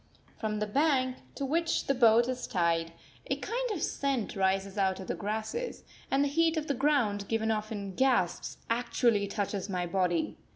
From 0.39 0.57
the 0.57 0.65
bank 0.65 1.17
to 1.35 1.45
which 1.45 1.85
the 1.85 1.93
boat 1.93 2.27
is 2.27 2.47
tied 2.47 2.91
a 3.29 3.35
kind 3.35 3.69
of 3.69 3.83
scent 3.83 4.35
rises 4.35 4.75
out 4.75 4.99
of 4.99 5.05
the 5.05 5.13
grass, 5.13 5.55
and 6.09 6.23
the 6.23 6.27
heat 6.27 6.57
of 6.57 6.65
the 6.65 6.73
ground, 6.73 7.27
given 7.27 7.51
off 7.51 7.71
in 7.71 7.93
gasps, 7.93 8.57
actually 8.67 9.27
touches 9.27 9.69
my 9.69 9.85
body. 9.85 10.37